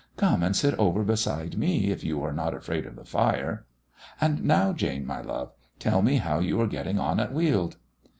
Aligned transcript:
Come 0.17 0.41
and 0.41 0.55
sit 0.55 0.73
over 0.79 1.03
beside 1.03 1.59
me, 1.59 1.91
if 1.91 2.03
you 2.03 2.23
are 2.23 2.33
not 2.33 2.55
afraid 2.55 2.87
of 2.87 2.95
the 2.95 3.05
fire. 3.05 3.67
And 4.19 4.43
now, 4.43 4.73
Jane, 4.73 5.05
my 5.05 5.21
love, 5.21 5.51
tell 5.77 6.01
me 6.01 6.17
how 6.17 6.39
you 6.39 6.59
are 6.59 6.65
getting 6.65 6.97
on 6.97 7.19
at 7.19 7.31
Weald." 7.31 7.77